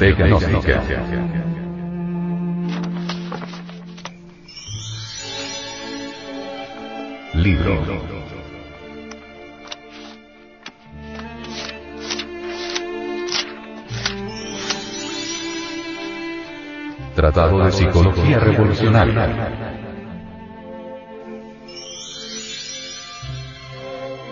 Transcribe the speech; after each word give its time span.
Biblioteca 0.00 0.26
Gnóstica. 0.26 0.82
Libro. 7.34 7.82
Tratado 17.14 17.64
de 17.64 17.72
Psicología 17.72 18.38
Revolucionaria. 18.38 19.68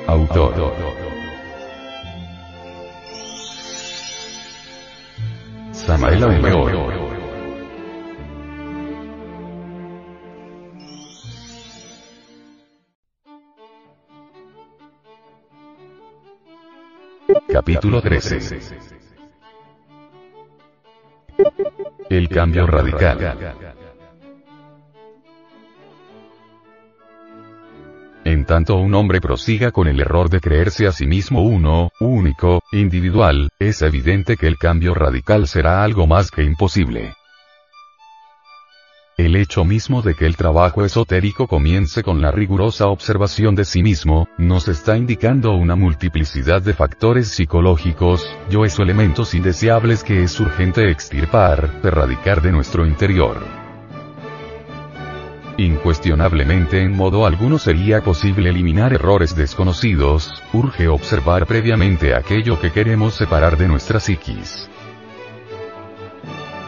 Autor. 0.07 1.08
Capítulo 17.51 18.03
13. 18.03 18.39
El 22.11 22.29
cambio 22.29 22.67
radical. 22.67 23.88
Tanto 28.49 28.77
un 28.77 28.95
hombre 28.95 29.21
prosiga 29.21 29.73
con 29.73 29.89
el 29.89 30.01
error 30.01 30.31
de 30.31 30.41
creerse 30.41 30.87
a 30.87 30.93
sí 30.93 31.07
mismo 31.07 31.43
uno, 31.43 31.91
único, 32.01 32.63
individual, 32.73 33.51
es 33.59 33.83
evidente 33.83 34.39
que 34.39 34.47
el 34.47 34.57
cambio 34.57 34.95
radical 34.95 35.47
será 35.47 35.85
algo 35.85 36.07
más 36.07 36.31
que 36.31 36.45
imposible. 36.45 37.13
El 39.19 39.37
hecho 39.37 39.67
mismo 39.67 40.01
de 40.01 40.15
que 40.15 40.25
el 40.25 40.37
trabajo 40.37 40.83
esotérico 40.83 41.47
comience 41.47 42.03
con 42.03 42.23
la 42.23 42.31
rigurosa 42.31 42.87
observación 42.87 43.55
de 43.55 43.67
sí 43.67 43.83
mismo, 43.83 44.29
nos 44.39 44.67
está 44.69 44.97
indicando 44.97 45.53
una 45.55 45.77
multiplicidad 45.77 46.63
de 46.63 46.73
factores 46.73 47.29
psicológicos, 47.29 48.27
yo 48.49 48.61
o 48.61 48.83
elementos 48.83 49.35
indeseables 49.35 50.03
que 50.03 50.23
es 50.23 50.41
urgente 50.41 50.91
extirpar, 50.91 51.81
erradicar 51.85 52.41
de 52.41 52.53
nuestro 52.53 52.87
interior. 52.87 53.58
Incuestionablemente 55.59 56.81
en 56.81 56.93
modo 56.93 57.27
alguno 57.27 57.59
sería 57.59 58.01
posible 58.01 58.51
eliminar 58.51 58.93
errores 58.93 59.35
desconocidos, 59.35 60.33
urge 60.53 60.87
observar 60.87 61.47
previamente 61.47 62.15
aquello 62.15 62.61
que 62.61 62.71
queremos 62.71 63.15
separar 63.15 63.57
de 63.57 63.67
nuestra 63.67 63.99
psiquis. 63.99 64.71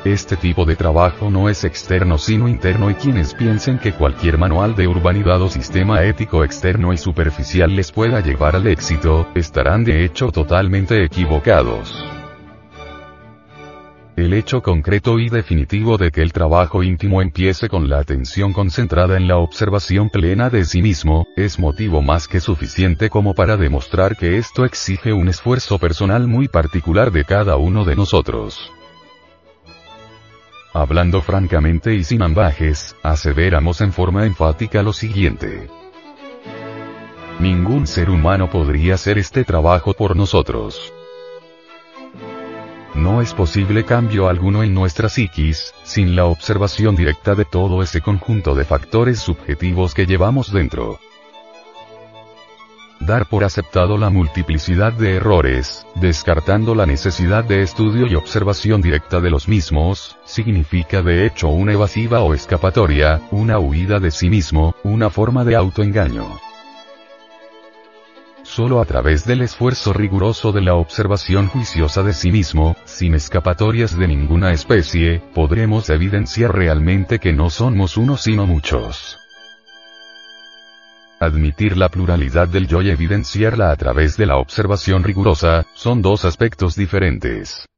Este 0.04 0.36
tipo 0.36 0.64
de 0.64 0.74
trabajo 0.74 1.30
no 1.30 1.48
es 1.48 1.62
externo 1.62 2.18
sino 2.18 2.48
interno 2.48 2.90
y 2.90 2.94
quienes 2.94 3.32
piensen 3.32 3.78
que 3.78 3.92
cualquier 3.92 4.38
manual 4.38 4.74
de 4.74 4.88
urbanidad 4.88 5.40
o 5.40 5.48
sistema 5.48 6.02
ético 6.02 6.42
externo 6.42 6.92
y 6.92 6.96
superficial 6.96 7.76
les 7.76 7.92
pueda 7.92 8.18
llevar 8.18 8.56
al 8.56 8.66
éxito, 8.66 9.28
estarán 9.36 9.84
de 9.84 10.04
hecho 10.04 10.32
totalmente 10.32 11.04
equivocados. 11.04 12.09
El 14.20 14.34
hecho 14.34 14.60
concreto 14.60 15.18
y 15.18 15.30
definitivo 15.30 15.96
de 15.96 16.10
que 16.10 16.20
el 16.20 16.34
trabajo 16.34 16.82
íntimo 16.82 17.22
empiece 17.22 17.70
con 17.70 17.88
la 17.88 18.00
atención 18.00 18.52
concentrada 18.52 19.16
en 19.16 19.26
la 19.26 19.38
observación 19.38 20.10
plena 20.10 20.50
de 20.50 20.66
sí 20.66 20.82
mismo, 20.82 21.26
es 21.38 21.58
motivo 21.58 22.02
más 22.02 22.28
que 22.28 22.38
suficiente 22.38 23.08
como 23.08 23.32
para 23.32 23.56
demostrar 23.56 24.18
que 24.18 24.36
esto 24.36 24.66
exige 24.66 25.14
un 25.14 25.28
esfuerzo 25.28 25.78
personal 25.78 26.28
muy 26.28 26.48
particular 26.48 27.12
de 27.12 27.24
cada 27.24 27.56
uno 27.56 27.86
de 27.86 27.96
nosotros. 27.96 28.70
Hablando 30.74 31.22
francamente 31.22 31.94
y 31.94 32.04
sin 32.04 32.20
ambajes, 32.20 32.94
aseveramos 33.02 33.80
en 33.80 33.90
forma 33.90 34.26
enfática 34.26 34.82
lo 34.82 34.92
siguiente. 34.92 35.70
Ningún 37.38 37.86
ser 37.86 38.10
humano 38.10 38.50
podría 38.50 38.96
hacer 38.96 39.16
este 39.16 39.44
trabajo 39.44 39.94
por 39.94 40.14
nosotros. 40.14 40.92
No 42.94 43.22
es 43.22 43.34
posible 43.34 43.84
cambio 43.84 44.28
alguno 44.28 44.64
en 44.64 44.74
nuestra 44.74 45.08
psiquis, 45.08 45.72
sin 45.84 46.16
la 46.16 46.24
observación 46.24 46.96
directa 46.96 47.36
de 47.36 47.44
todo 47.44 47.82
ese 47.82 48.00
conjunto 48.00 48.54
de 48.54 48.64
factores 48.64 49.20
subjetivos 49.20 49.94
que 49.94 50.06
llevamos 50.06 50.52
dentro. 50.52 50.98
Dar 52.98 53.26
por 53.26 53.44
aceptado 53.44 53.96
la 53.96 54.10
multiplicidad 54.10 54.92
de 54.92 55.16
errores, 55.16 55.86
descartando 55.94 56.74
la 56.74 56.84
necesidad 56.84 57.44
de 57.44 57.62
estudio 57.62 58.06
y 58.06 58.14
observación 58.14 58.82
directa 58.82 59.20
de 59.20 59.30
los 59.30 59.48
mismos, 59.48 60.18
significa 60.24 61.00
de 61.00 61.26
hecho 61.26 61.48
una 61.48 61.72
evasiva 61.72 62.20
o 62.20 62.34
escapatoria, 62.34 63.22
una 63.30 63.58
huida 63.58 64.00
de 64.00 64.10
sí 64.10 64.28
mismo, 64.28 64.74
una 64.82 65.08
forma 65.08 65.44
de 65.44 65.56
autoengaño. 65.56 66.49
Solo 68.50 68.80
a 68.80 68.84
través 68.84 69.24
del 69.24 69.42
esfuerzo 69.42 69.92
riguroso 69.92 70.50
de 70.50 70.60
la 70.60 70.74
observación 70.74 71.46
juiciosa 71.46 72.02
de 72.02 72.12
sí 72.12 72.32
mismo, 72.32 72.74
sin 72.84 73.14
escapatorias 73.14 73.96
de 73.96 74.08
ninguna 74.08 74.50
especie, 74.50 75.22
podremos 75.32 75.88
evidenciar 75.88 76.52
realmente 76.52 77.20
que 77.20 77.32
no 77.32 77.48
somos 77.48 77.96
uno 77.96 78.16
sino 78.16 78.46
muchos. 78.46 79.18
Admitir 81.20 81.76
la 81.76 81.90
pluralidad 81.90 82.48
del 82.48 82.66
yo 82.66 82.82
y 82.82 82.90
evidenciarla 82.90 83.70
a 83.70 83.76
través 83.76 84.16
de 84.16 84.26
la 84.26 84.38
observación 84.38 85.04
rigurosa, 85.04 85.64
son 85.72 86.02
dos 86.02 86.24
aspectos 86.24 86.74
diferentes. 86.74 87.68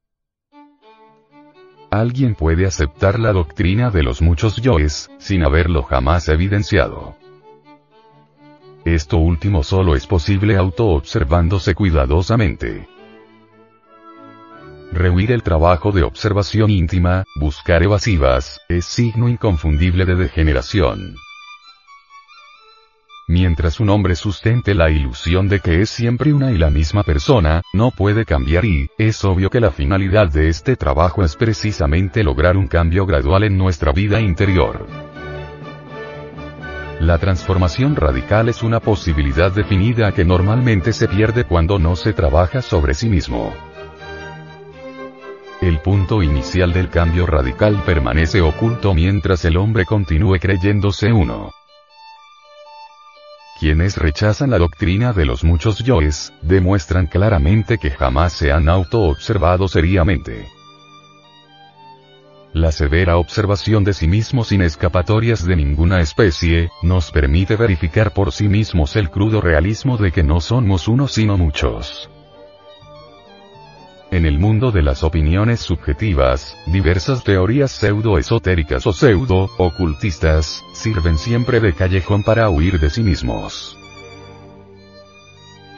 Alguien 1.91 2.35
puede 2.35 2.65
aceptar 2.65 3.19
la 3.19 3.35
doctrina 3.35 3.91
de 3.91 4.03
los 4.03 4.23
muchos 4.23 4.57
yoes, 4.57 5.11
sin 5.19 5.45
haberlo 5.45 5.83
jamás 5.83 6.31
evidenciado. 6.31 7.22
Esto 8.85 9.19
último 9.19 9.63
solo 9.63 9.95
es 9.95 10.09
posible 10.09 10.57
auto-observándose 10.57 11.75
cuidadosamente. 11.75 12.89
Rehuir 14.91 15.31
el 15.31 15.45
trabajo 15.45 15.93
de 15.93 16.03
observación 16.03 16.69
íntima, 16.71 17.25
buscar 17.37 17.85
evasivas, 17.85 18.61
es 18.69 18.85
signo 18.85 19.29
inconfundible 19.29 20.05
de 20.05 20.17
degeneración. 20.17 21.15
Mientras 23.29 23.79
un 23.79 23.89
hombre 23.89 24.17
sustente 24.17 24.75
la 24.75 24.91
ilusión 24.91 25.49
de 25.49 25.61
que 25.61 25.81
es 25.81 25.89
siempre 25.89 26.33
una 26.33 26.51
y 26.51 26.59
la 26.59 26.71
misma 26.71 27.05
persona, 27.05 27.63
no 27.73 27.93
puede 27.93 28.25
cambiar 28.25 28.65
y, 28.65 28.91
es 28.99 29.25
obvio 29.25 29.49
que 29.49 29.61
la 29.61 29.71
finalidad 29.71 30.29
de 30.29 30.49
este 30.49 30.75
trabajo 30.75 31.23
es 31.23 31.37
precisamente 31.37 32.25
lograr 32.25 32.57
un 32.57 32.67
cambio 32.67 33.07
gradual 33.07 33.45
en 33.45 33.57
nuestra 33.57 33.93
vida 33.93 34.21
interior. 34.21 34.87
La 37.03 37.19
transformación 37.19 37.97
radical 37.97 38.49
es 38.49 38.63
una 38.63 38.79
posibilidad 38.79 39.51
definida 39.51 40.13
que 40.13 40.25
normalmente 40.25 40.93
se 40.93 41.09
pierde 41.09 41.43
cuando 41.43 41.81
no 41.81 41.97
se 41.97 42.13
trabaja 42.13 42.63
sobre 42.63 42.95
sí 42.95 43.09
mismo. 43.09 43.53
El 45.61 45.81
punto 45.81 46.23
inicial 46.23 46.73
del 46.73 46.91
cambio 46.91 47.27
radical 47.27 47.83
permanece 47.85 48.41
oculto 48.41 48.95
mientras 48.95 49.45
el 49.45 49.57
hombre 49.57 49.85
continúe 49.85 50.39
creyéndose 50.39 51.13
uno. 51.13 51.51
Quienes 53.59 53.97
rechazan 53.97 54.51
la 54.51 54.59
doctrina 54.59 55.13
de 55.13 55.25
los 55.25 55.43
muchos 55.43 55.81
yoes, 55.81 56.33
demuestran 56.41 57.09
claramente 57.09 57.79
que 57.79 57.91
jamás 57.91 58.33
se 58.33 58.53
han 58.53 58.69
auto-observado 58.69 59.67
seriamente. 59.67 60.47
La 62.55 62.71
severa 62.71 63.17
observación 63.17 63.83
de 63.83 63.95
sí 63.95 64.07
mismo 64.07 64.45
sin 64.45 64.61
escapatorias 64.61 65.47
de 65.47 65.57
ninguna 65.57 66.03
especie, 66.03 66.71
nos 66.83 67.11
permite 67.11 67.57
verificar 67.57 68.13
por 68.13 68.31
sí 68.31 68.47
mismos 68.47 68.95
el 68.97 69.09
crudo 69.09 69.41
realismo 69.41 69.97
de 69.97 70.13
que 70.13 70.23
no 70.23 70.39
somos 70.39 70.87
uno 70.87 71.09
sino 71.09 71.39
muchos. 71.39 72.11
En 74.11 74.27
el 74.27 74.39
mundo 74.39 74.71
de 74.71 74.83
las 74.83 75.03
opiniones 75.03 75.61
subjetivas, 75.61 76.55
diversas 76.67 77.25
teorías 77.25 77.71
pseudo-esotéricas 77.71 78.87
o 78.87 78.93
pseudo-ocultistas, 78.93 80.63
sirven 80.75 81.17
siempre 81.17 81.59
de 81.59 81.73
callejón 81.73 82.23
para 82.23 82.51
huir 82.51 82.79
de 82.79 82.91
sí 82.91 83.03
mismos. 83.03 83.79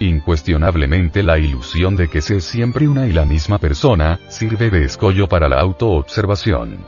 Incuestionablemente 0.04 1.22
la 1.22 1.38
ilusión 1.38 1.96
de 1.96 2.08
que 2.08 2.18
es 2.18 2.44
siempre 2.44 2.86
una 2.86 3.06
y 3.06 3.12
la 3.14 3.24
misma 3.24 3.58
persona, 3.58 4.20
sirve 4.28 4.68
de 4.68 4.84
escollo 4.84 5.28
para 5.28 5.48
la 5.48 5.58
autoobservación. 5.60 6.84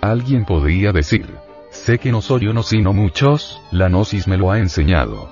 Alguien 0.00 0.44
podría 0.44 0.90
decir, 0.90 1.26
sé 1.70 2.00
que 2.00 2.10
no 2.10 2.20
soy 2.20 2.48
uno 2.48 2.64
sino 2.64 2.92
muchos, 2.92 3.62
la 3.70 3.88
gnosis 3.88 4.26
me 4.26 4.36
lo 4.36 4.50
ha 4.50 4.58
enseñado. 4.58 5.30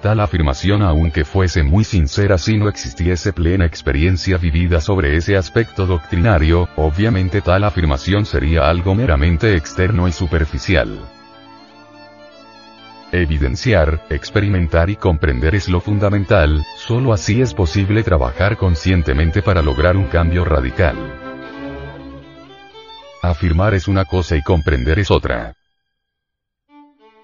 Tal 0.00 0.20
afirmación 0.20 0.82
aunque 0.82 1.24
fuese 1.24 1.64
muy 1.64 1.82
sincera 1.82 2.38
si 2.38 2.56
no 2.56 2.68
existiese 2.68 3.32
plena 3.32 3.66
experiencia 3.66 4.38
vivida 4.38 4.80
sobre 4.80 5.16
ese 5.16 5.36
aspecto 5.36 5.86
doctrinario, 5.86 6.68
obviamente 6.76 7.40
tal 7.40 7.64
afirmación 7.64 8.26
sería 8.26 8.68
algo 8.68 8.94
meramente 8.94 9.56
externo 9.56 10.06
y 10.06 10.12
superficial. 10.12 11.00
Evidenciar, 13.14 14.04
experimentar 14.10 14.90
y 14.90 14.96
comprender 14.96 15.54
es 15.54 15.68
lo 15.68 15.80
fundamental, 15.80 16.64
solo 16.76 17.12
así 17.12 17.40
es 17.40 17.54
posible 17.54 18.02
trabajar 18.02 18.56
conscientemente 18.56 19.40
para 19.40 19.62
lograr 19.62 19.96
un 19.96 20.06
cambio 20.06 20.44
radical. 20.44 20.96
Afirmar 23.22 23.72
es 23.74 23.86
una 23.86 24.04
cosa 24.04 24.34
y 24.36 24.42
comprender 24.42 24.98
es 24.98 25.12
otra. 25.12 25.54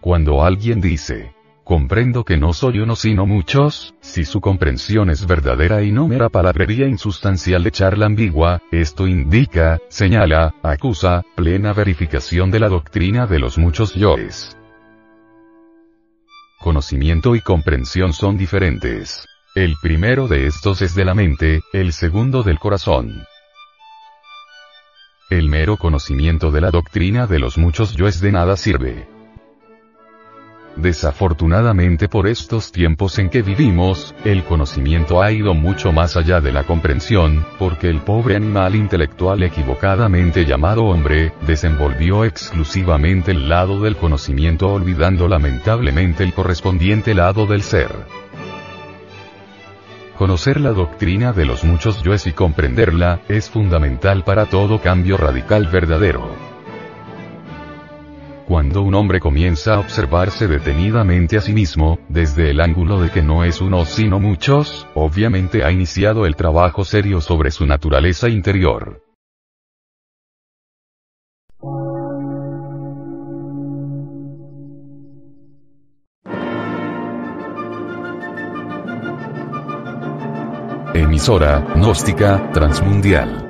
Cuando 0.00 0.44
alguien 0.44 0.80
dice, 0.80 1.34
comprendo 1.64 2.24
que 2.24 2.36
no 2.36 2.52
soy 2.52 2.78
uno 2.78 2.94
sino 2.94 3.26
muchos, 3.26 3.92
si 4.00 4.24
su 4.24 4.40
comprensión 4.40 5.10
es 5.10 5.26
verdadera 5.26 5.82
y 5.82 5.90
no 5.90 6.06
mera 6.06 6.28
palabrería 6.28 6.86
insustancial 6.86 7.64
de 7.64 7.72
charla 7.72 8.06
ambigua, 8.06 8.62
esto 8.70 9.08
indica, 9.08 9.80
señala, 9.88 10.54
acusa, 10.62 11.24
plena 11.34 11.72
verificación 11.72 12.52
de 12.52 12.60
la 12.60 12.68
doctrina 12.68 13.26
de 13.26 13.40
los 13.40 13.58
muchos 13.58 13.96
yoes. 13.96 14.56
Conocimiento 16.60 17.34
y 17.36 17.40
comprensión 17.40 18.12
son 18.12 18.36
diferentes. 18.36 19.26
El 19.54 19.76
primero 19.80 20.28
de 20.28 20.46
estos 20.46 20.82
es 20.82 20.94
de 20.94 21.06
la 21.06 21.14
mente, 21.14 21.62
el 21.72 21.94
segundo 21.94 22.42
del 22.42 22.58
corazón. 22.58 23.24
El 25.30 25.48
mero 25.48 25.78
conocimiento 25.78 26.50
de 26.50 26.60
la 26.60 26.70
doctrina 26.70 27.26
de 27.26 27.38
los 27.38 27.56
muchos 27.56 27.96
yoes 27.96 28.20
de 28.20 28.32
nada 28.32 28.58
sirve. 28.58 29.08
Desafortunadamente 30.80 32.08
por 32.08 32.26
estos 32.26 32.72
tiempos 32.72 33.18
en 33.18 33.28
que 33.28 33.42
vivimos, 33.42 34.14
el 34.24 34.44
conocimiento 34.44 35.20
ha 35.20 35.30
ido 35.30 35.52
mucho 35.52 35.92
más 35.92 36.16
allá 36.16 36.40
de 36.40 36.52
la 36.52 36.64
comprensión, 36.64 37.44
porque 37.58 37.90
el 37.90 38.00
pobre 38.00 38.36
animal 38.36 38.74
intelectual 38.74 39.42
equivocadamente 39.42 40.46
llamado 40.46 40.84
hombre, 40.84 41.34
desenvolvió 41.46 42.24
exclusivamente 42.24 43.32
el 43.32 43.50
lado 43.50 43.82
del 43.82 43.96
conocimiento 43.96 44.68
olvidando 44.68 45.28
lamentablemente 45.28 46.24
el 46.24 46.32
correspondiente 46.32 47.12
lado 47.12 47.44
del 47.44 47.60
ser. 47.62 47.90
Conocer 50.16 50.62
la 50.62 50.70
doctrina 50.70 51.34
de 51.34 51.44
los 51.44 51.62
muchos 51.62 52.02
yoes 52.02 52.26
y 52.26 52.32
comprenderla, 52.32 53.20
es 53.28 53.50
fundamental 53.50 54.24
para 54.24 54.46
todo 54.46 54.80
cambio 54.80 55.18
radical 55.18 55.66
verdadero. 55.66 56.49
Cuando 58.50 58.82
un 58.82 58.96
hombre 58.96 59.20
comienza 59.20 59.74
a 59.74 59.78
observarse 59.78 60.48
detenidamente 60.48 61.36
a 61.36 61.40
sí 61.40 61.52
mismo, 61.52 62.00
desde 62.08 62.50
el 62.50 62.60
ángulo 62.60 63.00
de 63.00 63.08
que 63.08 63.22
no 63.22 63.44
es 63.44 63.60
uno 63.60 63.84
sino 63.84 64.18
muchos, 64.18 64.88
obviamente 64.96 65.62
ha 65.62 65.70
iniciado 65.70 66.26
el 66.26 66.34
trabajo 66.34 66.84
serio 66.84 67.20
sobre 67.20 67.52
su 67.52 67.64
naturaleza 67.64 68.28
interior. 68.28 69.04
Emisora, 80.92 81.64
gnóstica, 81.76 82.50
transmundial 82.50 83.49